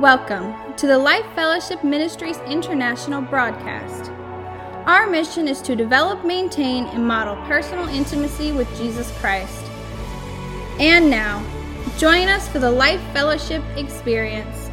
[0.00, 4.10] Welcome to the Life Fellowship Ministries International broadcast.
[4.86, 9.62] Our mission is to develop, maintain, and model personal intimacy with Jesus Christ.
[10.78, 11.44] And now,
[11.98, 14.70] join us for the Life Fellowship experience.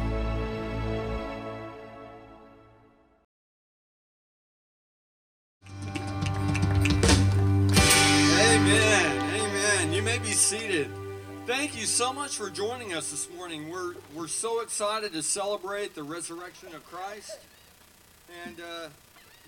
[8.40, 9.34] Amen.
[9.34, 9.92] Amen.
[9.92, 10.90] You may be seated.
[11.48, 13.70] Thank you so much for joining us this morning.
[13.70, 17.38] We're, we're so excited to celebrate the resurrection of Christ.
[18.44, 18.88] And uh,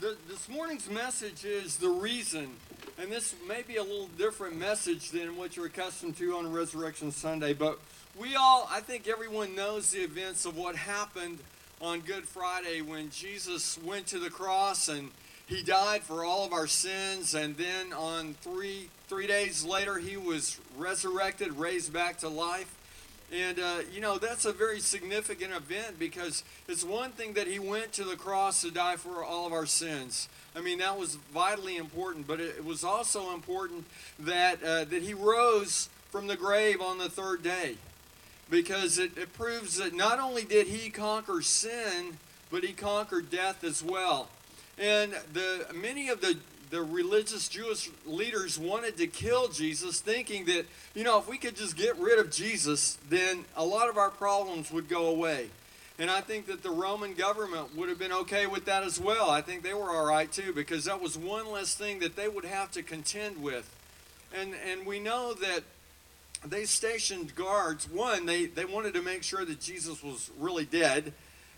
[0.00, 2.52] the, this morning's message is the reason.
[2.98, 7.12] And this may be a little different message than what you're accustomed to on Resurrection
[7.12, 7.52] Sunday.
[7.52, 7.78] But
[8.18, 11.40] we all, I think everyone knows the events of what happened
[11.82, 15.10] on Good Friday when Jesus went to the cross and
[15.50, 20.16] he died for all of our sins and then on three three days later he
[20.16, 22.76] was resurrected raised back to life.
[23.32, 27.58] And uh, you know that's a very significant event because it's one thing that he
[27.58, 30.28] went to the cross to die for all of our sins.
[30.54, 33.86] I mean that was vitally important but it, was also important
[34.20, 37.74] that uh, that he rose from the grave on the third day
[38.48, 42.18] because it, it proves that not only did he conquer sin
[42.52, 44.28] but he conquered death as well
[44.80, 46.36] and the many of the
[46.70, 51.56] the religious Jewish leaders wanted to kill Jesus, thinking that, you know, if we could
[51.56, 55.50] just get rid of Jesus, then a lot of our problems would go away.
[55.98, 59.28] And I think that the Roman government would have been okay with that as well.
[59.28, 62.28] I think they were all right too, because that was one less thing that they
[62.28, 63.68] would have to contend with.
[64.32, 65.64] And, and we know that
[66.46, 67.90] they stationed guards.
[67.90, 71.12] One, they, they wanted to make sure that Jesus was really dead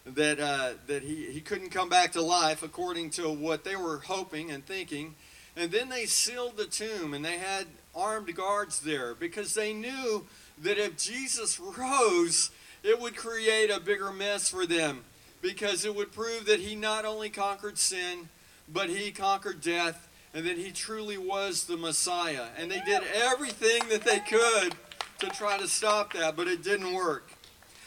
[0.04, 3.98] that, uh, that he, he couldn't come back to life according to what they were
[3.98, 5.14] hoping and thinking.
[5.56, 10.26] And then they sealed the tomb and they had armed guards there because they knew
[10.58, 12.50] that if Jesus rose,
[12.82, 15.04] it would create a bigger mess for them
[15.40, 18.28] because it would prove that he not only conquered sin,
[18.68, 22.46] but he conquered death and that he truly was the Messiah.
[22.56, 24.74] And they did everything that they could
[25.18, 27.30] to try to stop that, but it didn't work.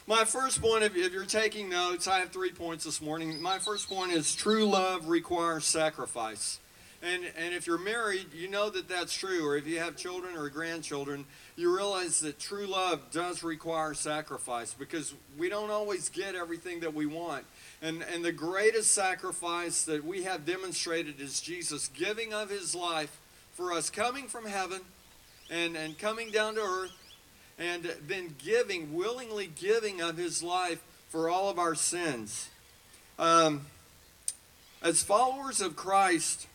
[0.08, 3.42] My first point, if, if you're taking notes, I have three points this morning.
[3.42, 6.60] My first point is true love requires sacrifice.
[7.02, 9.48] And, and if you're married, you know that that's true.
[9.48, 14.76] Or if you have children or grandchildren, you realize that true love does require sacrifice
[14.76, 17.44] because we don't always get everything that we want.
[17.82, 23.20] And, and the greatest sacrifice that we have demonstrated is Jesus giving of his life
[23.54, 24.82] for us, coming from heaven
[25.50, 26.92] and, and coming down to earth
[27.58, 32.50] and then giving, willingly giving of his life for all of our sins.
[33.18, 33.68] Um,
[34.82, 36.48] as followers of Christ,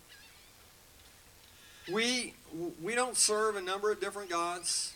[1.91, 2.35] we
[2.83, 4.93] we don't serve a number of different gods.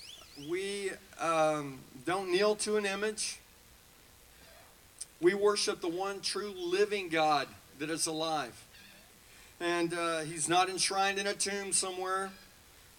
[0.49, 3.39] We um, don't kneel to an image.
[5.21, 7.49] We worship the one true living God
[7.79, 8.61] that is alive.
[9.61, 12.31] And uh, he's not enshrined in a tomb somewhere,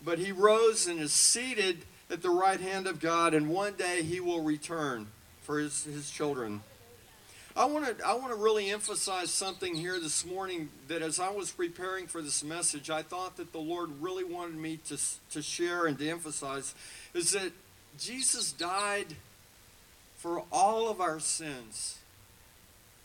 [0.03, 1.79] but he rose and is seated
[2.09, 5.07] at the right hand of God, and one day he will return
[5.41, 6.61] for his, his children.
[7.57, 11.29] I want to I want to really emphasize something here this morning that as I
[11.29, 14.97] was preparing for this message, I thought that the Lord really wanted me to
[15.31, 16.75] to share and to emphasize
[17.13, 17.53] is that
[17.97, 19.15] Jesus died
[20.17, 21.99] for all of our sins.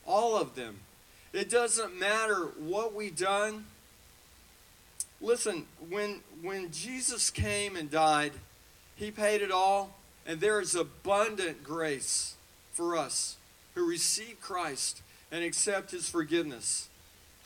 [0.05, 0.81] All of them.
[1.33, 3.67] It doesn't matter what we done.
[5.21, 8.33] Listen, when when Jesus came and died,
[9.01, 9.97] he paid it all,
[10.27, 12.35] and there is abundant grace
[12.73, 13.37] for us
[13.75, 15.01] who receive Christ
[15.33, 16.89] and accept his forgiveness.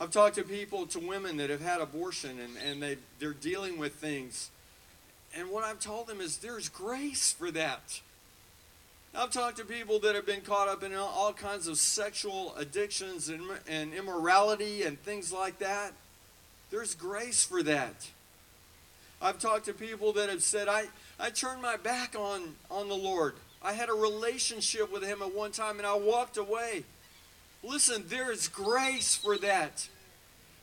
[0.00, 3.78] I've talked to people, to women that have had abortion and, and they, they're dealing
[3.78, 4.50] with things.
[5.36, 8.00] And what I've told them is there's grace for that.
[9.14, 13.28] I've talked to people that have been caught up in all kinds of sexual addictions
[13.28, 15.92] and, and immorality and things like that.
[16.72, 18.08] There's grace for that.
[19.22, 20.86] I've talked to people that have said, I,
[21.18, 23.34] I turned my back on, on the Lord.
[23.62, 26.84] I had a relationship with Him at one time and I walked away.
[27.62, 29.88] Listen, there is grace for that.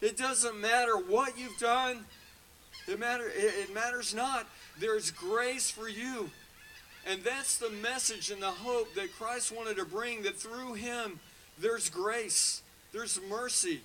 [0.02, 2.06] It doesn't matter what you've done.
[2.88, 4.48] It, matter, it, it matters not.
[4.80, 6.30] There's grace for you.
[7.08, 11.20] And that's the message and the hope that Christ wanted to bring that through Him
[11.60, 13.82] there's grace, there's mercy,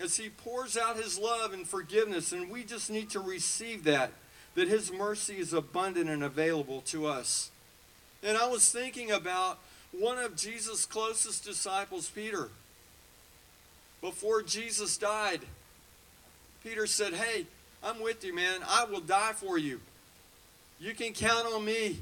[0.00, 2.32] as He pours out His love and forgiveness.
[2.32, 4.12] And we just need to receive that,
[4.58, 7.52] that His mercy is abundant and available to us.
[8.24, 9.60] And I was thinking about
[9.92, 12.48] one of Jesus' closest disciples, Peter.
[14.00, 15.42] Before Jesus died,
[16.64, 17.46] Peter said, Hey,
[17.84, 18.58] I'm with you, man.
[18.68, 19.80] I will die for you.
[20.80, 21.98] You can count on me.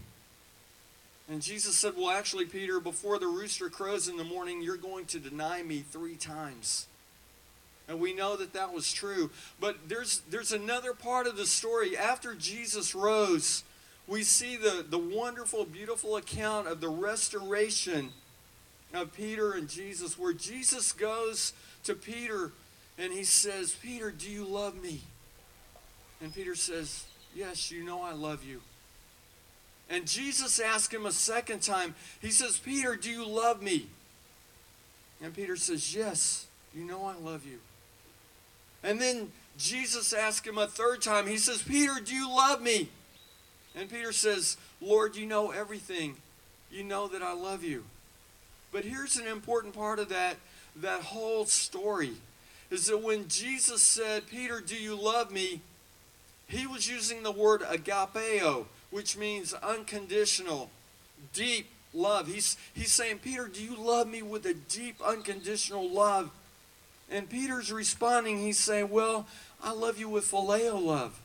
[1.29, 5.05] And Jesus said, Well, actually, Peter, before the rooster crows in the morning, you're going
[5.07, 6.87] to deny me three times.
[7.89, 9.31] And we know that that was true.
[9.61, 11.97] But there's, there's another part of the story.
[11.97, 13.63] After Jesus rose,
[14.07, 18.11] we see the, the wonderful, beautiful account of the restoration
[18.93, 21.53] of Peter and Jesus, where Jesus goes
[21.85, 22.53] to Peter
[22.99, 25.01] and he says, Peter, do you love me?
[26.21, 27.05] And Peter says,
[27.35, 28.63] Yes, you know I love you.
[29.91, 33.87] And Jesus asked him a second time, He says, Peter, do you love me?
[35.23, 37.59] And Peter says, Yes, you know I love you.
[38.83, 42.89] And then Jesus asked him a third time, He says, Peter, do you love me?
[43.75, 46.17] And Peter says, Lord, you know everything.
[46.71, 47.85] You know that I love you.
[48.73, 50.37] But here's an important part of that,
[50.77, 52.13] that whole story
[52.71, 55.61] is that when Jesus said, Peter, do you love me?
[56.49, 60.71] He was using the word agapeo, which means unconditional,
[61.33, 62.27] deep love.
[62.27, 66.31] He's, he's saying, Peter, do you love me with a deep, unconditional love?
[67.11, 69.27] And Peter's responding, he's saying, Well,
[69.63, 71.21] I love you with phileo love.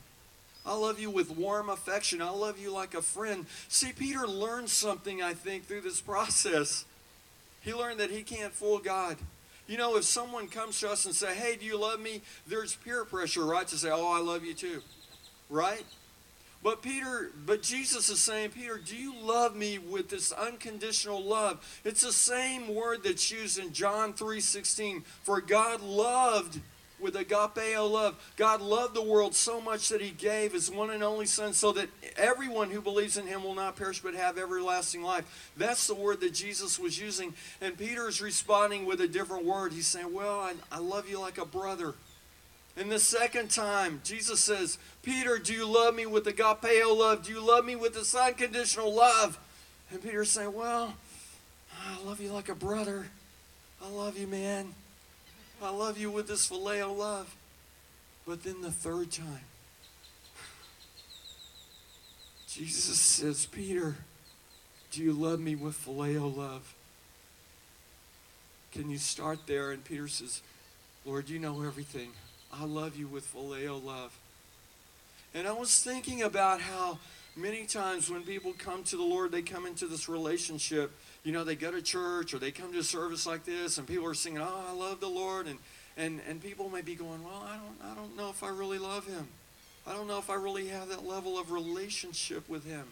[0.64, 2.22] I love you with warm affection.
[2.22, 3.46] I love you like a friend.
[3.68, 6.84] See, Peter learned something, I think, through this process.
[7.62, 9.16] He learned that he can't fool God.
[9.68, 12.74] You know, if someone comes to us and say, "Hey, do you love me?" There's
[12.74, 14.82] peer pressure, right, to say, "Oh, I love you too."
[15.48, 15.84] Right?
[16.62, 21.80] But Peter, but Jesus is saying, Peter, do you love me with this unconditional love?
[21.84, 25.02] It's the same word that's used in John 3:16.
[25.22, 26.60] For God loved
[27.02, 28.16] with agapeo love.
[28.36, 31.72] God loved the world so much that he gave his one and only son so
[31.72, 35.52] that everyone who believes in him will not perish but have everlasting life.
[35.56, 37.34] That's the word that Jesus was using.
[37.60, 39.72] And Peter is responding with a different word.
[39.72, 41.94] He's saying, Well, I, I love you like a brother.
[42.76, 47.24] And the second time, Jesus says, Peter, do you love me with agapeo love?
[47.24, 49.38] Do you love me with this unconditional love?
[49.90, 50.94] And Peter's saying, Well,
[51.86, 53.06] I love you like a brother.
[53.84, 54.74] I love you, man.
[55.62, 57.34] I love you with this phileo love.
[58.26, 59.44] But then the third time,
[62.48, 63.96] Jesus says, Peter,
[64.92, 66.74] do you love me with phileo love?
[68.72, 69.70] Can you start there?
[69.70, 70.42] And Peter says,
[71.04, 72.10] Lord, you know everything.
[72.52, 74.16] I love you with phileo love.
[75.34, 76.98] And I was thinking about how
[77.34, 80.92] many times when people come to the Lord, they come into this relationship.
[81.24, 83.86] You know, they go to church or they come to a service like this, and
[83.86, 85.58] people are singing, "Oh, I love the Lord," and
[85.96, 88.78] and and people may be going, "Well, I don't, I don't know if I really
[88.78, 89.28] love Him.
[89.86, 92.86] I don't know if I really have that level of relationship with Him."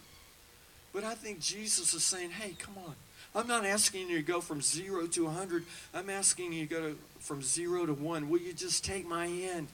[0.92, 2.94] But I think Jesus is saying, "Hey, come on."
[3.34, 5.64] I'm not asking you to go from zero to 100.
[5.94, 8.28] I'm asking you to go to, from zero to one.
[8.28, 9.68] Will you just take my hand?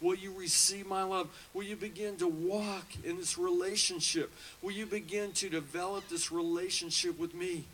[0.00, 1.28] Will you receive my love?
[1.54, 4.30] Will you begin to walk in this relationship?
[4.60, 7.64] Will you begin to develop this relationship with me?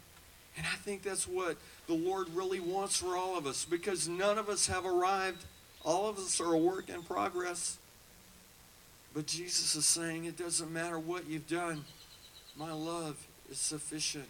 [0.56, 1.56] And I think that's what
[1.86, 5.44] the Lord really wants for all of us because none of us have arrived.
[5.84, 7.78] All of us are a work in progress.
[9.14, 11.84] But Jesus is saying it doesn't matter what you've done,
[12.56, 14.28] my love is sufficient.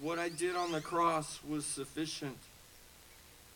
[0.00, 2.36] What I did on the cross was sufficient.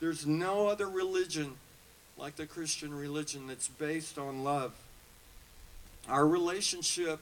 [0.00, 1.54] There's no other religion
[2.18, 4.72] like the Christian religion that's based on love.
[6.08, 7.20] Our relationship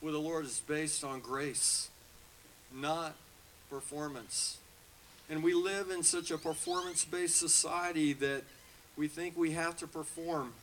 [0.00, 1.90] with the Lord is based on grace,
[2.74, 3.14] not
[3.68, 4.56] performance.
[5.28, 8.42] And we live in such a performance based society that
[8.96, 10.54] we think we have to perform,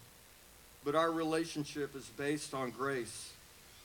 [0.84, 3.32] but our relationship is based on grace.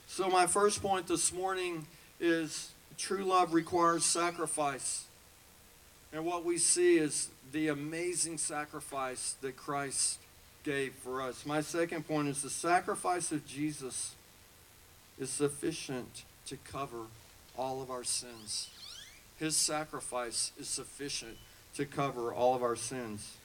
[0.06, 1.86] So, my first point this morning
[2.18, 5.04] is true love requires sacrifice.
[6.12, 10.18] And what we see is the amazing sacrifice that Christ
[10.64, 11.46] gave for us.
[11.46, 14.14] My second point is the sacrifice of Jesus
[15.18, 17.04] is sufficient to cover
[17.56, 18.70] all of our sins.
[19.38, 21.36] His sacrifice is sufficient
[21.74, 23.36] to cover all of our sins.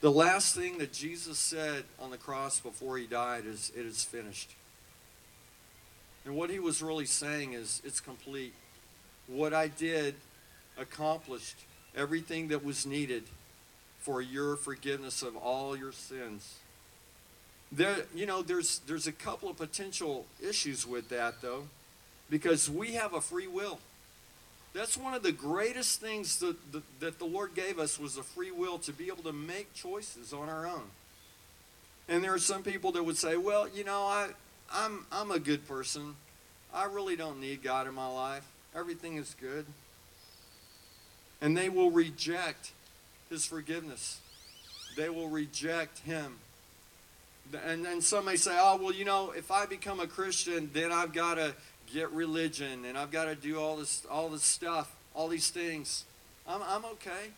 [0.00, 4.04] The last thing that Jesus said on the cross before he died is, It is
[4.04, 4.50] finished.
[6.24, 8.54] And what he was really saying is, It's complete.
[9.26, 10.14] What I did
[10.78, 11.56] accomplished
[11.96, 13.24] everything that was needed
[14.00, 16.56] for your forgiveness of all your sins.
[17.72, 21.64] There, you know, there's there's a couple of potential issues with that though,
[22.30, 23.80] because we have a free will.
[24.72, 28.22] That's one of the greatest things that, that, that the Lord gave us was a
[28.22, 30.90] free will to be able to make choices on our own.
[32.08, 34.28] And there are some people that would say, well, you know, I,
[34.70, 36.14] I'm, I'm a good person.
[36.74, 38.46] I really don't need God in my life.
[38.76, 39.66] Everything is good
[41.40, 42.72] and they will reject
[43.30, 44.20] his forgiveness.
[44.96, 46.38] They will reject him.
[47.64, 50.90] And then some may say, oh, well, you know, if I become a Christian, then
[50.90, 51.54] I've got to
[51.92, 56.04] get religion and I've got to do all this all this stuff, all these things.
[56.48, 57.30] I'm I'm okay.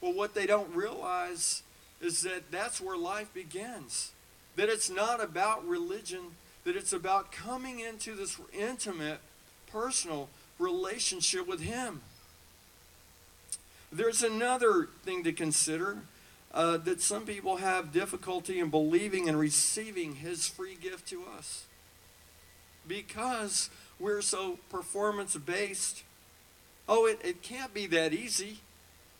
[0.00, 1.62] Well, what they don't realize
[2.02, 4.12] is that that's where life begins.
[4.56, 6.20] That it's not about religion,
[6.64, 9.20] that it's about coming into this intimate,
[9.66, 12.00] personal relationship with Him.
[13.92, 15.98] There's another thing to consider
[16.52, 21.64] uh, that some people have difficulty in believing and receiving His free gift to us.
[22.86, 26.02] Because we're so performance based.
[26.88, 28.58] Oh, it, it can't be that easy.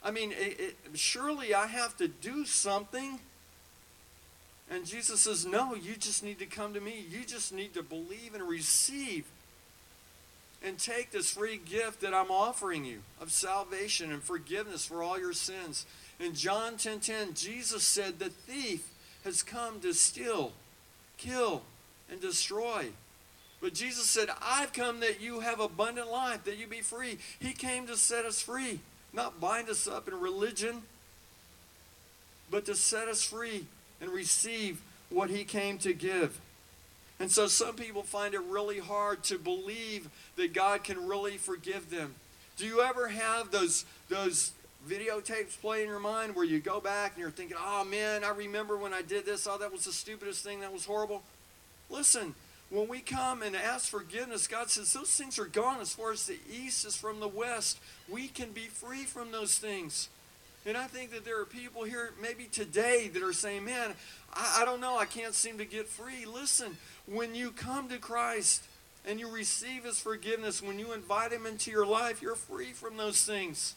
[0.02, 3.20] I mean, it, it, surely I have to do something.
[4.70, 7.04] And Jesus says, No, you just need to come to me.
[7.08, 9.24] You just need to believe and receive
[10.64, 15.18] and take this free gift that I'm offering you of salvation and forgiveness for all
[15.18, 15.84] your sins.
[16.18, 18.88] In John 10:10, 10, 10, Jesus said, "The thief
[19.24, 20.54] has come to steal,
[21.18, 21.64] kill,
[22.08, 22.94] and destroy."
[23.60, 27.52] But Jesus said, "I've come that you have abundant life, that you be free." He
[27.52, 28.80] came to set us free,
[29.12, 30.86] not bind us up in religion,
[32.50, 33.66] but to set us free
[34.00, 34.80] and receive
[35.10, 36.40] what he came to give.
[37.20, 41.90] And so some people find it really hard to believe that God can really forgive
[41.90, 42.14] them.
[42.56, 44.52] Do you ever have those those
[44.88, 48.30] videotapes play in your mind where you go back and you're thinking, "Oh man, I
[48.30, 49.46] remember when I did this.
[49.46, 50.60] Oh, that was the stupidest thing.
[50.60, 51.22] That was horrible."
[51.88, 52.34] Listen,
[52.70, 56.26] when we come and ask forgiveness, God says those things are gone as far as
[56.26, 57.78] the east is from the west.
[58.08, 60.08] We can be free from those things.
[60.66, 63.92] And I think that there are people here maybe today that are saying, man,
[64.32, 66.24] I, I, don't know, I can't seem to get free.
[66.24, 68.64] Listen, when you come to Christ
[69.06, 72.96] and you receive His forgiveness, when you invite Him into your life, you're free from
[72.96, 73.74] those things.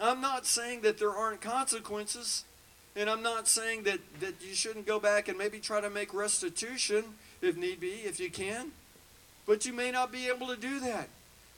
[0.00, 2.44] I'm not saying that there aren't consequences,
[2.94, 6.14] and I'm not saying that, that you shouldn't go back and maybe try to make
[6.14, 7.04] restitution
[7.40, 8.72] if need be, if you can.
[9.46, 11.08] But you may not be able to do that.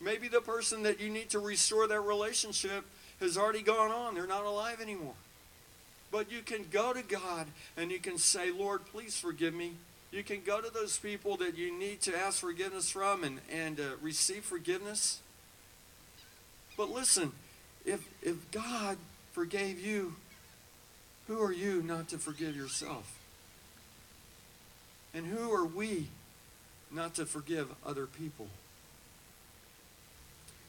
[0.00, 2.84] Maybe the person that you need to restore that relationship
[3.20, 4.14] has already gone on.
[4.14, 5.14] They're not alive anymore.
[6.10, 9.72] But you can go to God and you can say, Lord, please forgive me.
[10.12, 13.78] You can go to those people that you need to ask forgiveness from and, and
[13.78, 15.20] uh, receive forgiveness.
[16.76, 17.32] But listen,
[17.84, 18.96] if, if God
[19.32, 20.16] forgave you,
[21.28, 23.18] who are you not to forgive yourself?
[25.14, 26.08] And who are we
[26.90, 28.48] not to forgive other people?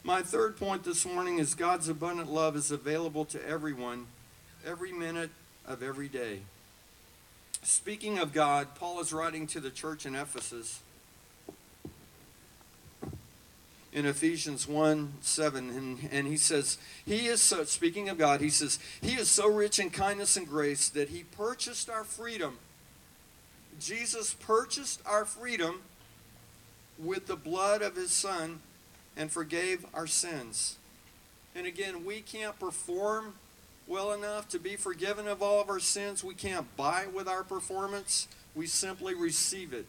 [0.04, 4.06] My third point this morning is God's abundant love is available to everyone
[4.66, 5.30] every minute
[5.66, 6.40] of every day.
[7.62, 10.80] Speaking of God, Paul is writing to the church in Ephesus
[13.92, 18.48] in Ephesians 1 7, and, and he says, He is so, speaking of God, he
[18.48, 22.58] says, He is so rich in kindness and grace that He purchased our freedom.
[23.78, 25.82] Jesus purchased our freedom
[26.98, 28.60] with the blood of His Son
[29.16, 30.78] and forgave our sins.
[31.54, 33.34] And again, we can't perform
[33.86, 36.22] well enough to be forgiven of all of our sins.
[36.22, 38.28] We can't buy it with our performance.
[38.54, 39.86] We simply receive it.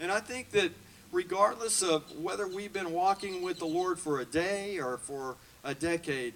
[0.00, 0.72] And I think that
[1.12, 5.74] regardless of whether we've been walking with the Lord for a day or for a
[5.74, 6.34] decade,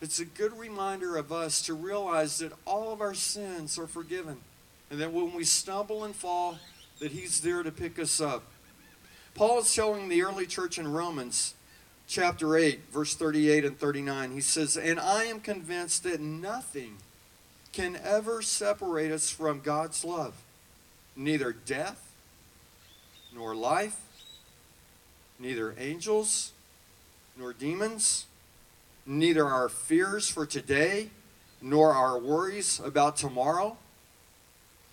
[0.00, 4.38] it's a good reminder of us to realize that all of our sins are forgiven.
[4.90, 6.58] And that when we stumble and fall,
[7.00, 8.44] that He's there to pick us up.
[9.34, 11.54] Paul is telling the early church in Romans
[12.06, 14.32] chapter 8, verse 38 and 39.
[14.32, 16.96] He says, And I am convinced that nothing
[17.72, 20.34] can ever separate us from God's love,
[21.16, 22.12] neither death,
[23.34, 24.00] nor life,
[25.38, 26.52] neither angels,
[27.36, 28.26] nor demons,
[29.04, 31.10] neither our fears for today,
[31.60, 33.76] nor our worries about tomorrow,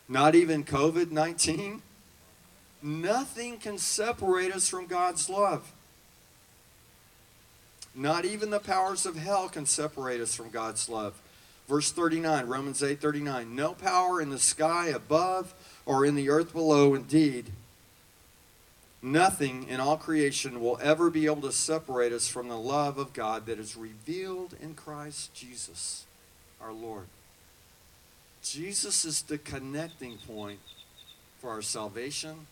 [0.07, 1.81] not even COVID 19
[2.81, 5.71] Nothing can separate us from God's love.
[7.93, 11.19] Not even the powers of hell can separate us from God's love.
[11.67, 13.55] Verse 39, Romans 8 39.
[13.55, 15.53] No power in the sky above
[15.85, 17.51] or in the earth below, indeed.
[19.01, 23.13] Nothing in all creation will ever be able to separate us from the love of
[23.13, 26.05] God that is revealed in Christ Jesus,
[26.61, 27.07] our Lord.
[28.43, 30.59] Jesus is the connecting point
[31.39, 32.47] for our salvation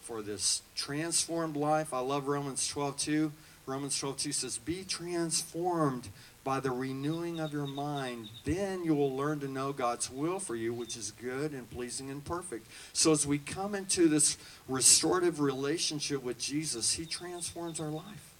[0.00, 1.92] for this transformed life.
[1.92, 3.32] I love Romans 12 2.
[3.66, 6.08] Romans 12 2 says, Be transformed
[6.44, 8.28] by the renewing of your mind.
[8.44, 12.08] Then you will learn to know God's will for you, which is good and pleasing
[12.08, 12.68] and perfect.
[12.92, 18.32] So as we come into this restorative relationship with Jesus, He transforms our life.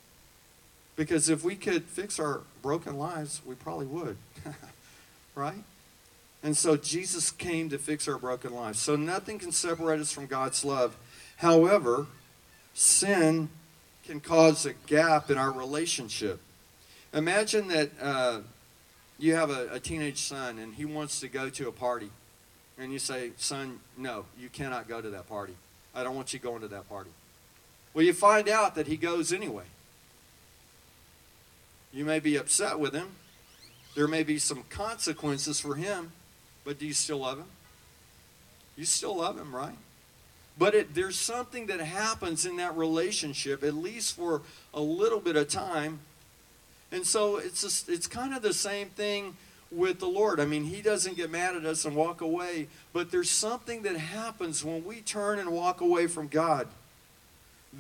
[0.94, 4.16] Because if we could fix our broken lives, we probably would.
[5.34, 5.64] right?
[6.44, 8.78] And so Jesus came to fix our broken lives.
[8.78, 10.96] So nothing can separate us from God's love.
[11.38, 12.06] However,
[12.72, 13.48] sin
[14.06, 16.40] can cause a gap in our relationship.
[17.12, 18.40] Imagine that uh,
[19.18, 22.10] you have a, a teenage son and he wants to go to a party.
[22.78, 25.54] And you say, Son, no, you cannot go to that party.
[25.94, 27.10] I don't want you going to that party.
[27.94, 29.64] Well, you find out that he goes anyway.
[31.92, 33.08] You may be upset with him.
[33.94, 36.12] There may be some consequences for him,
[36.64, 37.46] but do you still love him?
[38.76, 39.76] You still love him, right?
[40.58, 45.36] But it, there's something that happens in that relationship, at least for a little bit
[45.36, 46.00] of time.
[46.90, 49.36] And so it's, just, it's kind of the same thing
[49.70, 50.40] with the Lord.
[50.40, 53.96] I mean, He doesn't get mad at us and walk away, but there's something that
[53.96, 56.68] happens when we turn and walk away from God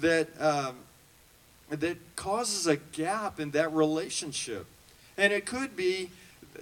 [0.00, 0.76] that um,
[1.70, 4.66] that causes a gap in that relationship.
[5.16, 6.10] And it could be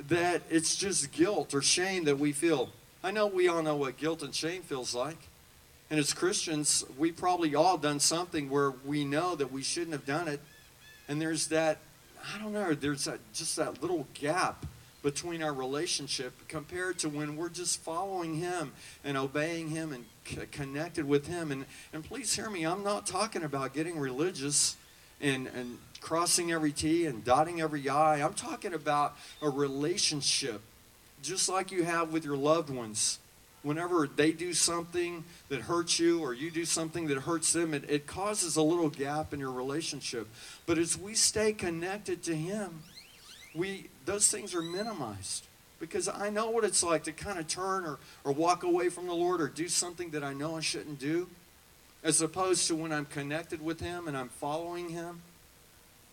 [0.08, 2.70] that it's just guilt or shame that we feel.
[3.02, 5.18] I know we all know what guilt and shame feels like.
[5.94, 10.04] And as Christians, we probably all done something where we know that we shouldn't have
[10.04, 10.40] done it.
[11.06, 11.78] And there's that,
[12.34, 14.66] I don't know, there's that, just that little gap
[15.04, 18.72] between our relationship compared to when we're just following Him
[19.04, 21.52] and obeying Him and c- connected with Him.
[21.52, 24.74] And, and please hear me, I'm not talking about getting religious
[25.20, 28.20] and, and crossing every T and dotting every I.
[28.20, 30.60] I'm talking about a relationship,
[31.22, 33.20] just like you have with your loved ones.
[33.64, 37.90] Whenever they do something that hurts you or you do something that hurts them, it,
[37.90, 40.28] it causes a little gap in your relationship.
[40.66, 42.82] But as we stay connected to Him,
[43.54, 45.46] we those things are minimized
[45.80, 49.06] because I know what it's like to kind of turn or, or walk away from
[49.06, 51.28] the Lord or do something that I know I shouldn't do
[52.04, 55.22] as opposed to when I'm connected with Him and I'm following Him,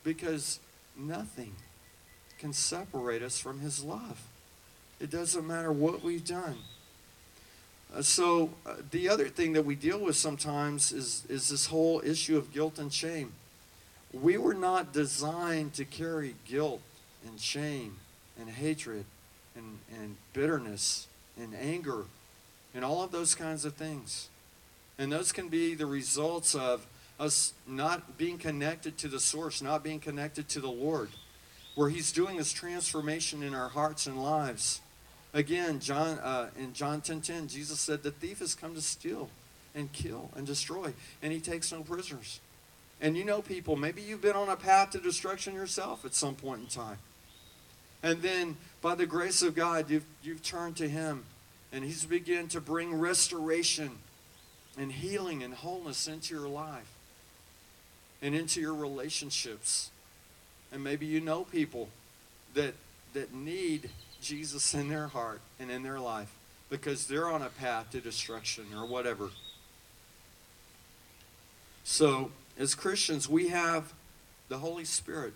[0.04, 0.60] because
[0.98, 1.54] nothing
[2.40, 4.22] can separate us from His love.
[5.02, 6.58] It doesn't matter what we've done.
[7.94, 12.02] Uh, so, uh, the other thing that we deal with sometimes is, is this whole
[12.06, 13.34] issue of guilt and shame.
[14.14, 16.82] We were not designed to carry guilt
[17.26, 17.98] and shame
[18.40, 19.06] and hatred
[19.56, 22.06] and, and bitterness and anger
[22.74, 24.30] and all of those kinds of things.
[24.98, 26.86] And those can be the results of
[27.20, 31.10] us not being connected to the source, not being connected to the Lord,
[31.76, 34.82] where He's doing this transformation in our hearts and lives.
[35.34, 38.82] Again, John uh, in John 10:10, 10, 10, Jesus said, "The thief has come to
[38.82, 39.30] steal,
[39.74, 42.40] and kill, and destroy, and He takes no prisoners."
[43.00, 46.36] And you know, people, maybe you've been on a path to destruction yourself at some
[46.36, 47.00] point in time.
[48.04, 51.24] And then, by the grace of God, you've, you've turned to Him,
[51.72, 53.92] and He's begun to bring restoration
[54.78, 56.92] and healing and wholeness into your life
[58.22, 59.90] and into your relationships.
[60.72, 61.90] And maybe you know people
[62.54, 62.74] that
[63.14, 63.90] that need
[64.22, 66.34] Jesus in their heart and in their life
[66.70, 69.30] because they're on a path to destruction or whatever.
[71.84, 73.94] So, as Christians, we have
[74.48, 75.34] the Holy Spirit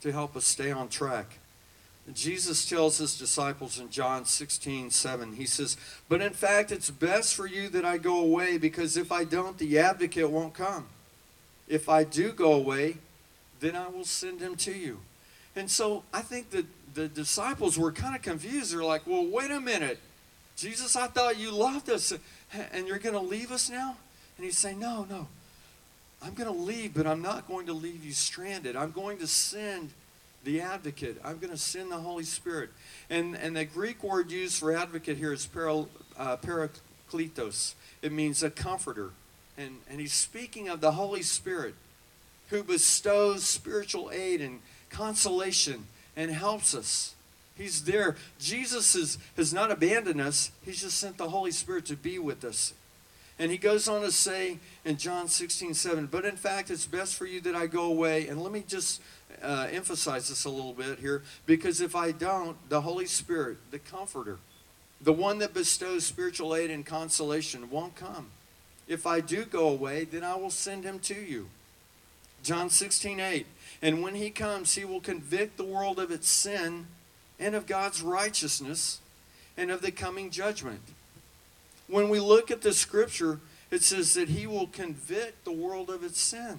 [0.00, 1.38] to help us stay on track.
[2.12, 5.76] Jesus tells his disciples in John 16, 7, he says,
[6.08, 9.58] But in fact, it's best for you that I go away, because if I don't,
[9.58, 10.86] the advocate won't come.
[11.68, 12.96] If I do go away,
[13.60, 15.00] then I will send him to you.
[15.60, 18.72] And so I think that the disciples were kind of confused.
[18.72, 19.98] They're like, Well, wait a minute.
[20.56, 22.14] Jesus, I thought you loved us,
[22.72, 23.98] and you're going to leave us now?
[24.38, 25.28] And he's saying, No, no.
[26.22, 28.74] I'm going to leave, but I'm not going to leave you stranded.
[28.74, 29.90] I'm going to send
[30.44, 31.20] the advocate.
[31.22, 32.70] I'm going to send the Holy Spirit.
[33.10, 35.84] And, and the Greek word used for advocate here is para,
[36.16, 37.74] uh, parakletos.
[38.00, 39.10] It means a comforter.
[39.58, 41.74] And, and he's speaking of the Holy Spirit
[42.48, 47.14] who bestows spiritual aid and consolation and helps us.
[47.56, 48.16] He's there.
[48.38, 52.44] Jesus is, has not abandoned us, he's just sent the Holy Spirit to be with
[52.44, 52.72] us.
[53.38, 57.16] And he goes on to say in John 16, 7, but in fact, it's best
[57.16, 58.28] for you that I go away.
[58.28, 59.00] And let me just
[59.42, 63.78] uh, emphasize this a little bit here because if I don't, the Holy Spirit, the
[63.78, 64.38] Comforter,
[65.00, 68.26] the one that bestows spiritual aid and consolation, won't come.
[68.86, 71.48] If I do go away, then I will send him to you.
[72.42, 73.46] John 16, 8.
[73.82, 76.86] And when he comes, he will convict the world of its sin
[77.38, 79.00] and of God's righteousness
[79.56, 80.80] and of the coming judgment.
[81.86, 83.40] When we look at the scripture,
[83.70, 86.58] it says that he will convict the world of its sin.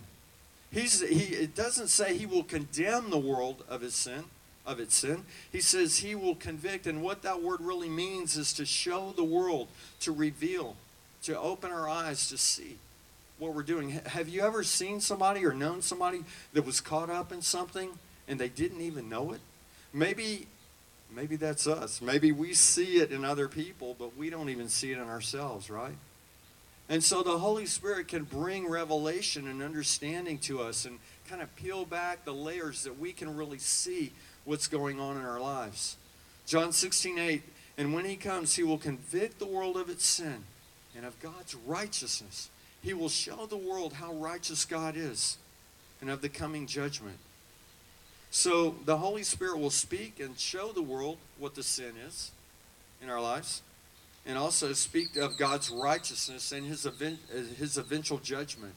[0.71, 4.23] He's, he, it doesn't say he will condemn the world of his sin,
[4.65, 5.25] of its sin.
[5.51, 9.23] He says he will convict, and what that word really means is to show the
[9.23, 9.67] world,
[9.99, 10.75] to reveal,
[11.23, 12.77] to open our eyes to see
[13.41, 13.89] what we're doing.
[14.05, 16.23] Have you ever seen somebody or known somebody
[16.53, 17.89] that was caught up in something
[18.27, 19.41] and they didn't even know it?
[19.91, 20.45] Maybe
[21.13, 22.01] maybe that's us.
[22.01, 25.71] Maybe we see it in other people, but we don't even see it in ourselves,
[25.71, 25.95] right?
[26.87, 31.53] And so the Holy Spirit can bring revelation and understanding to us and kind of
[31.55, 34.13] peel back the layers that we can really see
[34.45, 35.97] what's going on in our lives.
[36.45, 37.43] John 16, 8,
[37.79, 40.43] and when he comes, he will convict the world of its sin
[40.95, 42.49] and of God's righteousness.
[42.81, 45.37] He will show the world how righteous God is
[46.01, 47.17] and of the coming judgment.
[48.31, 52.31] So the Holy Spirit will speak and show the world what the sin is
[53.01, 53.61] in our lives
[54.25, 57.19] and also speak of God's righteousness and his, event,
[57.57, 58.73] his eventual judgment.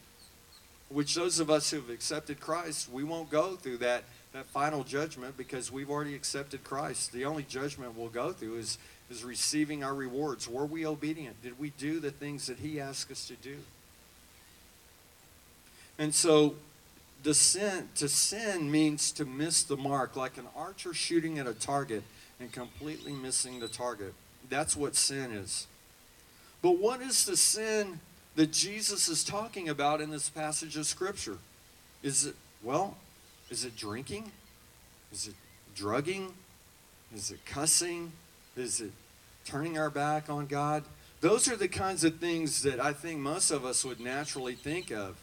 [0.89, 4.85] Which those of us who have accepted Christ, we won't go through that, that final
[4.85, 7.13] judgment because we've already accepted Christ.
[7.13, 8.79] The only judgment we'll go through is,
[9.11, 10.49] is receiving our rewards.
[10.49, 11.43] Were we obedient?
[11.43, 13.57] Did we do the things that He asked us to do?
[15.99, 16.55] And so
[17.23, 21.55] the sin to sin means to miss the mark, like an archer shooting at a
[21.55, 22.03] target
[22.39, 24.15] and completely missing the target.
[24.51, 25.67] That's what sin is.
[26.61, 28.01] But what is the sin
[28.37, 31.39] that Jesus is talking about in this passage of Scripture?
[32.03, 32.97] Is it, well,
[33.51, 34.33] is it drinking?
[35.13, 35.35] Is it
[35.75, 36.33] drugging?
[37.15, 38.13] Is it cussing?
[38.57, 38.93] Is it
[39.45, 40.85] turning our back on God?
[41.21, 44.91] Those are the kinds of things that I think most of us would naturally think
[44.91, 45.17] of.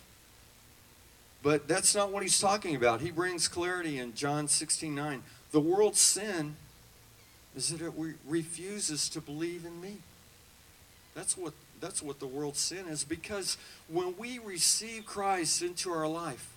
[1.43, 3.01] But that's not what he's talking about.
[3.01, 5.23] He brings clarity in John 16 9.
[5.51, 6.55] The world's sin
[7.55, 9.97] is that it re- refuses to believe in me.
[11.15, 13.57] That's what, that's what the world's sin is because
[13.89, 16.47] when we receive Christ into our life,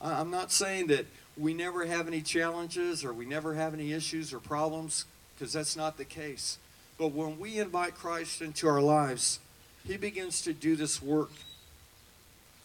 [0.00, 4.32] I'm not saying that we never have any challenges or we never have any issues
[4.32, 6.58] or problems because that's not the case.
[6.98, 9.38] But when we invite Christ into our lives,
[9.86, 11.30] He begins to do this work.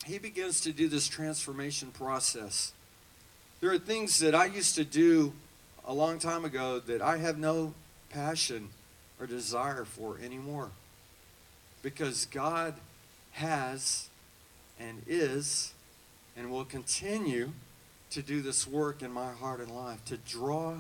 [0.07, 2.71] He begins to do this transformation process.
[3.59, 5.33] There are things that I used to do
[5.85, 7.73] a long time ago that I have no
[8.09, 8.69] passion
[9.19, 10.69] or desire for anymore.
[11.83, 12.75] Because God
[13.31, 14.07] has
[14.79, 15.73] and is
[16.37, 17.51] and will continue
[18.11, 20.75] to do this work in my heart and life to draw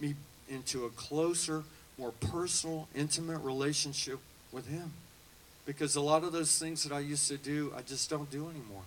[0.00, 0.16] me
[0.48, 1.62] into a closer,
[1.98, 4.18] more personal, intimate relationship
[4.50, 4.92] with Him.
[5.64, 8.48] Because a lot of those things that I used to do, I just don't do
[8.48, 8.82] anymore.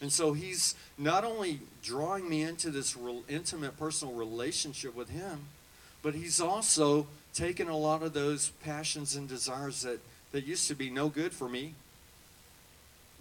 [0.00, 5.46] And so he's not only drawing me into this real intimate personal relationship with him,
[6.02, 9.98] but he's also taken a lot of those passions and desires that,
[10.32, 11.74] that used to be no good for me.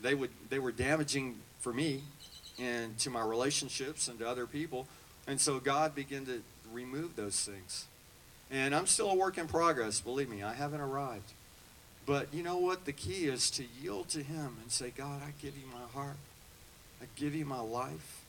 [0.01, 2.03] They would they were damaging for me
[2.59, 4.87] and to my relationships and to other people.
[5.25, 7.85] And so God began to remove those things.
[8.51, 11.33] And I'm still a work in progress, believe me, I haven't arrived.
[12.07, 12.85] But you know what?
[12.85, 16.15] The key is to yield to Him and say, God, I give you my heart.
[17.01, 18.23] I give you my life.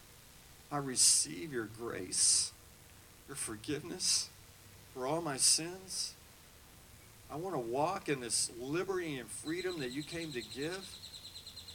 [0.70, 2.52] I receive your grace,
[3.26, 4.28] your forgiveness
[4.92, 6.12] for all my sins.
[7.30, 10.86] I want to walk in this liberty and freedom that you came to give.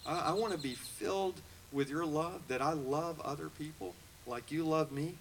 [0.06, 3.96] I, I want to be filled with your love, that I love other people
[4.28, 5.16] like you love me.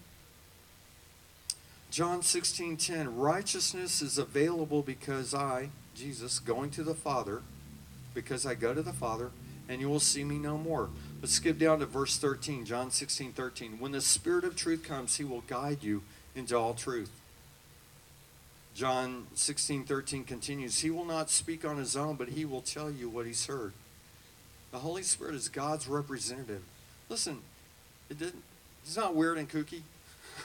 [1.90, 7.42] John 16:10 Righteousness is available because I, Jesus, going to the Father,
[8.14, 9.30] because I go to the Father,
[9.68, 10.90] and you will see me no more.
[11.20, 13.78] Let's skip down to verse 13, John 16, 13.
[13.78, 16.02] When the Spirit of truth comes, he will guide you
[16.34, 17.10] into all truth.
[18.74, 22.90] John 16, 13 continues, He will not speak on his own, but he will tell
[22.90, 23.72] you what he's heard.
[24.70, 26.62] The Holy Spirit is God's representative.
[27.10, 27.40] Listen,
[28.08, 28.42] it didn't,
[28.82, 29.82] it's not weird and kooky.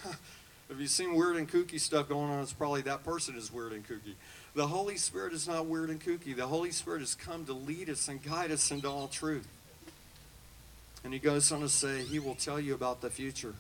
[0.70, 3.72] if you've seen weird and kooky stuff going on, it's probably that person is weird
[3.72, 4.16] and kooky.
[4.58, 6.36] The Holy Spirit is not weird and kooky.
[6.36, 9.48] The Holy Spirit has come to lead us and guide us into all truth.
[11.04, 13.54] And he goes on to say, He will tell you about the future.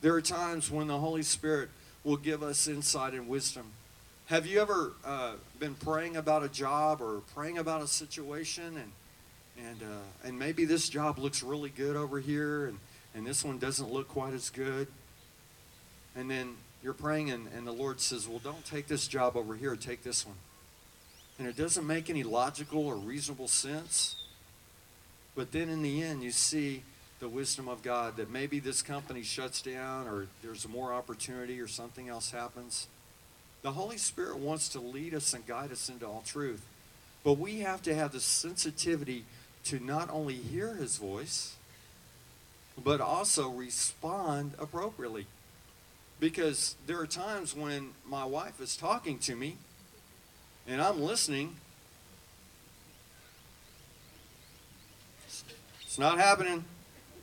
[0.00, 1.68] There are times when the Holy Spirit
[2.02, 3.66] will give us insight and wisdom.
[4.26, 8.90] Have you ever uh, been praying about a job or praying about a situation and
[9.68, 12.80] and uh, and maybe this job looks really good over here and,
[13.14, 14.88] and this one doesn't look quite as good
[16.16, 19.56] and then you're praying and, and the lord says well don't take this job over
[19.56, 20.36] here take this one
[21.38, 24.14] and it doesn't make any logical or reasonable sense
[25.34, 26.82] but then in the end, you see
[27.20, 31.68] the wisdom of God that maybe this company shuts down or there's more opportunity or
[31.68, 32.86] something else happens.
[33.62, 36.64] The Holy Spirit wants to lead us and guide us into all truth.
[37.24, 39.24] But we have to have the sensitivity
[39.64, 41.56] to not only hear his voice,
[42.82, 45.26] but also respond appropriately.
[46.20, 49.56] Because there are times when my wife is talking to me
[50.66, 51.56] and I'm listening
[55.94, 56.64] It's not happening.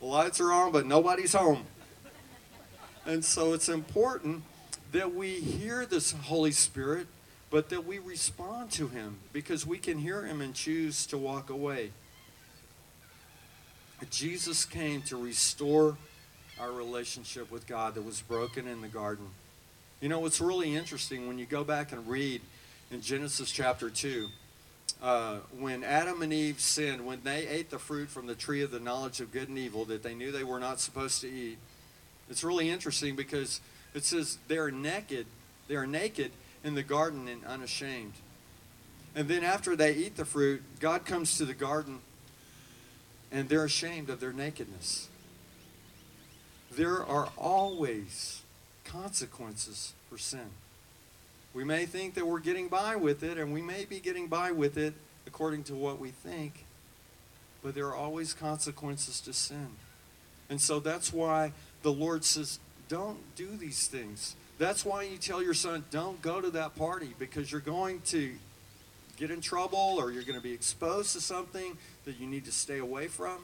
[0.00, 1.66] The lights are on, but nobody's home.
[3.04, 4.44] And so it's important
[4.92, 7.06] that we hear this Holy Spirit,
[7.50, 11.50] but that we respond to him because we can hear him and choose to walk
[11.50, 11.90] away.
[14.08, 15.98] Jesus came to restore
[16.62, 19.26] our relationship with God that was broken in the garden.
[20.00, 22.40] You know, what's really interesting when you go back and read
[22.92, 24.28] in Genesis chapter 2,
[25.02, 28.70] uh, when Adam and Eve sinned, when they ate the fruit from the tree of
[28.70, 31.58] the knowledge of good and evil that they knew they were not supposed to eat,
[32.30, 33.60] it's really interesting because
[33.92, 35.26] it says they're naked,
[35.66, 36.30] they are naked
[36.62, 38.14] in the garden and unashamed.
[39.16, 41.98] And then after they eat the fruit, God comes to the garden
[43.32, 45.08] and they're ashamed of their nakedness.
[46.76, 48.42] There are always
[48.84, 50.50] consequences for sin.
[51.52, 54.52] We may think that we're getting by with it, and we may be getting by
[54.52, 54.94] with it
[55.26, 56.64] according to what we think,
[57.62, 59.68] but there are always consequences to sin.
[60.48, 62.58] And so that's why the Lord says,
[62.88, 64.34] don't do these things.
[64.58, 68.32] That's why you tell your son, don't go to that party because you're going to
[69.18, 72.52] get in trouble or you're going to be exposed to something that you need to
[72.52, 73.38] stay away from.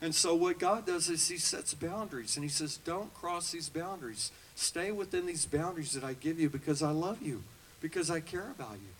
[0.00, 3.68] And so what God does is he sets boundaries and he says, don't cross these
[3.68, 4.30] boundaries.
[4.54, 7.42] Stay within these boundaries that I give you because I love you,
[7.80, 8.94] because I care about you,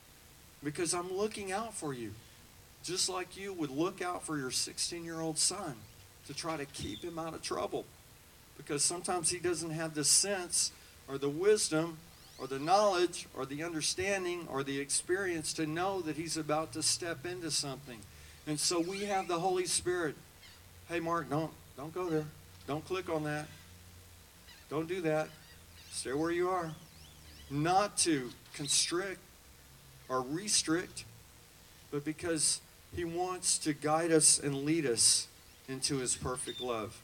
[0.63, 2.13] because I'm looking out for you.
[2.83, 5.75] Just like you would look out for your 16 year old son
[6.27, 7.85] to try to keep him out of trouble.
[8.57, 10.73] Because sometimes he doesn't have the sense
[11.09, 11.99] or the wisdom
[12.39, 16.83] or the knowledge or the understanding or the experience to know that he's about to
[16.83, 17.99] step into something.
[18.47, 20.15] And so we have the Holy Spirit.
[20.89, 22.25] Hey, Mark, don't, don't go there.
[22.67, 23.47] Don't click on that.
[24.71, 25.29] Don't do that.
[25.91, 26.73] Stay where you are.
[27.51, 29.21] Not to constrict
[30.09, 31.05] or restrict,
[31.91, 32.63] but because
[32.97, 35.29] He wants to guide us and lead us
[35.69, 36.99] into His perfect love.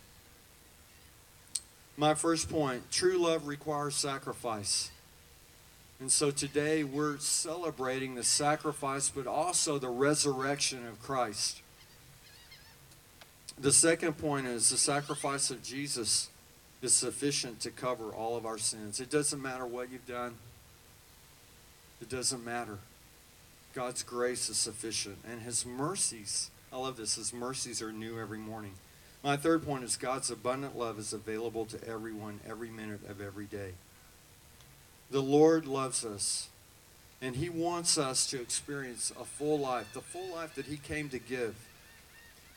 [1.99, 4.91] My first point true love requires sacrifice.
[6.01, 11.61] And so today we're celebrating the sacrifice, but also the resurrection of Christ.
[13.59, 16.29] The second point is the sacrifice of Jesus
[16.83, 19.01] is sufficient to cover all of our sins.
[19.01, 20.35] It doesn't matter what you've done,
[22.01, 22.79] it doesn't matter.
[23.75, 28.39] God's grace is sufficient, and His mercies, I love this, His mercies are new every
[28.39, 28.73] morning.
[29.25, 33.47] My third point is God's abundant love is available to everyone every minute of every
[33.47, 33.73] day.
[35.11, 36.49] The Lord loves us,
[37.23, 41.09] and He wants us to experience a full life, the full life that He came
[41.09, 41.57] to give.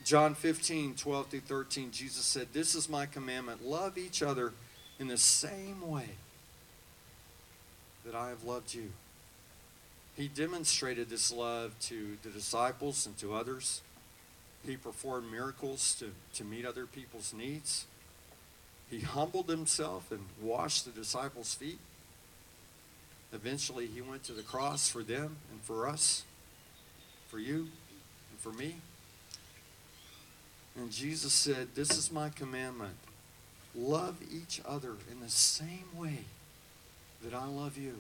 [0.03, 4.53] John 15, 12 through 13, Jesus said, This is my commandment love each other
[4.99, 6.09] in the same way
[8.05, 8.91] that I have loved you.
[10.15, 13.81] He demonstrated this love to the disciples and to others.
[14.65, 17.85] He performed miracles to, to meet other people's needs.
[18.89, 21.79] He humbled himself and washed the disciples' feet.
[23.33, 26.23] Eventually, he went to the cross for them and for us,
[27.27, 27.67] for you
[28.31, 28.77] and for me.
[30.77, 32.95] And Jesus said, This is my commandment.
[33.75, 36.25] Love each other in the same way
[37.23, 37.95] that I love you.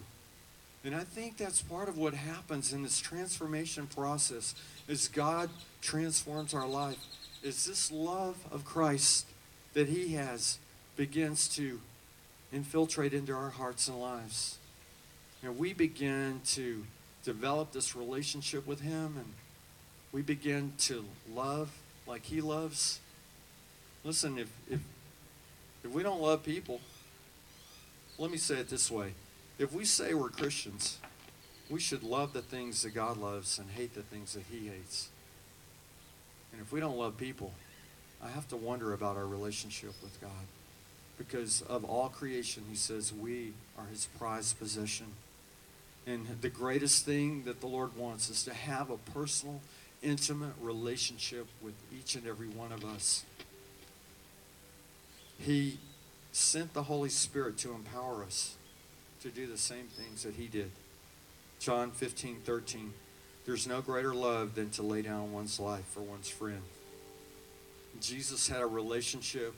[0.83, 4.55] And I think that's part of what happens in this transformation process
[4.87, 5.49] as God
[5.81, 6.97] transforms our life.
[7.43, 9.25] Is this love of Christ
[9.73, 10.59] that He has
[10.95, 11.79] begins to
[12.51, 14.57] infiltrate into our hearts and lives.
[15.43, 16.85] And we begin to
[17.23, 19.33] develop this relationship with Him and
[20.11, 21.71] we begin to love
[22.07, 22.99] like he loves.
[24.03, 24.79] Listen, if, if,
[25.83, 26.79] if we don't love people,
[28.17, 29.13] let me say it this way.
[29.59, 30.99] If we say we're Christians,
[31.69, 35.09] we should love the things that God loves and hate the things that he hates.
[36.51, 37.53] And if we don't love people,
[38.23, 40.31] I have to wonder about our relationship with God.
[41.17, 45.07] Because of all creation, he says we are his prized possession.
[46.05, 49.61] And the greatest thing that the Lord wants is to have a personal
[50.01, 53.23] intimate relationship with each and every one of us.
[55.39, 55.77] He
[56.31, 58.55] sent the Holy Spirit to empower us
[59.21, 60.71] to do the same things that He did.
[61.59, 62.93] John 15, 13.
[63.45, 66.61] There's no greater love than to lay down one's life for one's friend.
[67.99, 69.53] Jesus had a relationship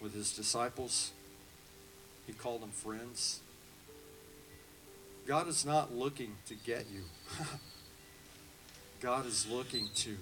[0.00, 1.12] with his disciples.
[2.26, 3.40] He called them friends.
[5.26, 7.02] God is not looking to get you.
[9.00, 10.16] God is looking to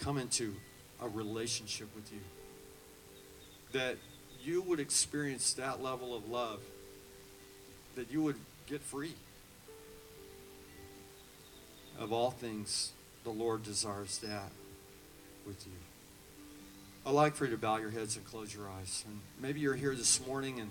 [0.00, 0.54] come into
[1.00, 2.20] a relationship with you.
[3.72, 3.96] That
[4.42, 6.60] you would experience that level of love,
[7.96, 8.36] that you would
[8.66, 9.14] get free.
[11.98, 12.92] Of all things,
[13.24, 14.52] the Lord desires that
[15.46, 15.72] with you.
[17.06, 19.04] I'd like for you to bow your heads and close your eyes.
[19.06, 20.70] And maybe you're here this morning and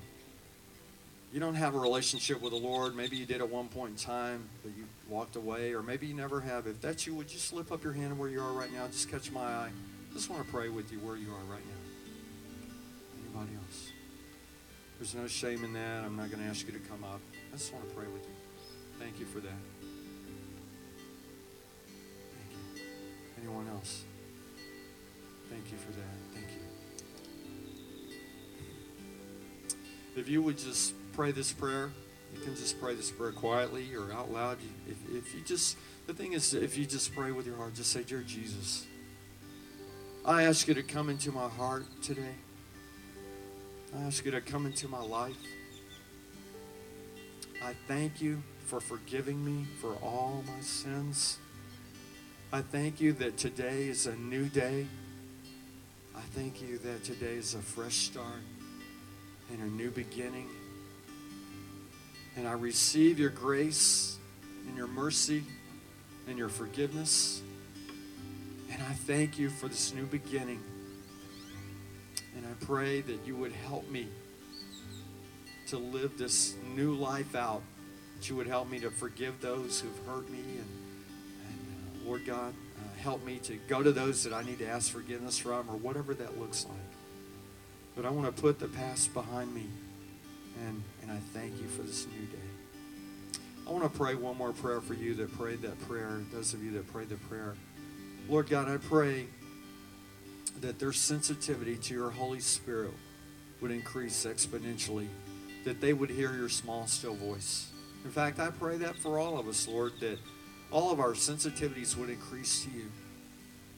[1.33, 2.95] you don't have a relationship with the Lord.
[2.95, 6.13] Maybe you did at one point in time, but you walked away, or maybe you
[6.13, 6.67] never have.
[6.67, 8.87] If that's you, would you slip up your hand where you are right now?
[8.87, 9.69] Just catch my eye.
[10.13, 11.81] Just want to pray with you where you are right now.
[13.23, 13.91] Anybody else?
[14.97, 16.03] There's no shame in that.
[16.03, 17.19] I'm not going to ask you to come up.
[17.53, 18.33] I just want to pray with you.
[18.99, 19.51] Thank you for that.
[22.33, 22.81] Thank you.
[23.43, 24.03] Anyone else?
[25.49, 26.17] Thank you for that.
[26.33, 26.61] Thank you.
[30.15, 31.89] If you would just pray this prayer,
[32.32, 34.60] you can just pray this prayer quietly or out loud.
[34.88, 35.75] If, if you just,
[36.06, 38.86] the thing is, if you just pray with your heart, just say, Dear Jesus,
[40.23, 42.36] I ask you to come into my heart today.
[43.97, 45.36] I ask you to come into my life.
[47.65, 51.39] I thank you for forgiving me for all my sins.
[52.53, 54.86] I thank you that today is a new day.
[56.15, 58.43] I thank you that today is a fresh start
[59.51, 60.47] and a new beginning.
[62.38, 64.17] And I receive your grace
[64.67, 65.43] and your mercy
[66.28, 67.41] and your forgiveness.
[68.71, 70.62] And I thank you for this new beginning.
[72.36, 74.08] And I pray that you would help me
[75.69, 77.63] to live this new life out.
[78.15, 80.38] That you would help me to forgive those who've hurt me.
[80.39, 80.69] And,
[81.50, 84.67] and uh, Lord God, uh, help me to go to those that I need to
[84.67, 86.78] ask forgiveness from or whatever that looks like.
[87.95, 89.65] But I want to put the past behind me.
[90.65, 93.39] And, and I thank you for this new day.
[93.67, 96.63] I want to pray one more prayer for you that prayed that prayer, those of
[96.63, 97.55] you that prayed the prayer.
[98.29, 99.27] Lord God, I pray
[100.61, 102.93] that their sensitivity to your Holy Spirit
[103.61, 105.07] would increase exponentially,
[105.65, 107.71] that they would hear your small, still voice.
[108.05, 110.17] In fact, I pray that for all of us, Lord, that
[110.71, 112.85] all of our sensitivities would increase to you.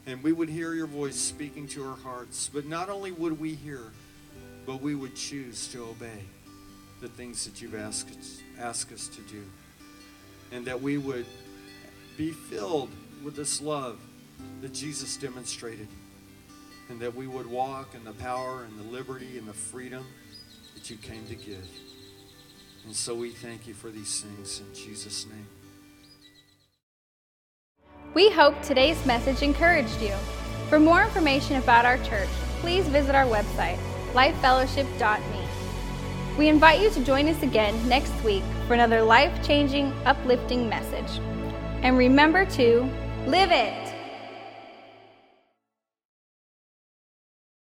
[0.06, 2.50] And we would hear your voice speaking to our hearts.
[2.52, 3.82] But not only would we hear,
[4.66, 6.24] but we would choose to obey
[7.02, 8.10] the things that you've asked
[8.60, 9.44] us, to do.
[10.52, 11.26] And that we would
[12.18, 12.90] be filled
[13.24, 14.00] with this love
[14.62, 15.88] that Jesus demonstrated.
[16.90, 20.06] And that we would walk in the power and the liberty and the freedom
[20.74, 21.68] that you came to give.
[22.86, 25.48] And so we thank you for these things in Jesus' name.
[28.16, 30.14] We hope today's message encouraged you.
[30.70, 32.30] For more information about our church,
[32.62, 33.78] please visit our website,
[34.14, 35.39] lifefellowship.me.
[36.40, 41.20] We invite you to join us again next week for another life changing, uplifting message.
[41.82, 42.90] And remember to
[43.28, 43.89] live it!